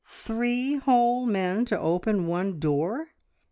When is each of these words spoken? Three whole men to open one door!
Three 0.03 0.77
whole 0.77 1.27
men 1.27 1.63
to 1.65 1.79
open 1.79 2.25
one 2.25 2.57
door! 2.57 3.09